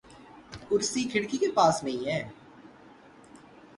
[0.69, 2.21] کرسی کھڑکی کے پاس نہیں ہے